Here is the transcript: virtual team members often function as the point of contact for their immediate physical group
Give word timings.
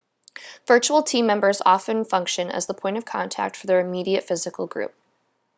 virtual 0.65 1.03
team 1.03 1.27
members 1.27 1.61
often 1.63 2.03
function 2.05 2.49
as 2.49 2.65
the 2.65 2.73
point 2.73 2.97
of 2.97 3.05
contact 3.05 3.55
for 3.55 3.67
their 3.67 3.79
immediate 3.81 4.23
physical 4.23 4.65
group 4.65 4.95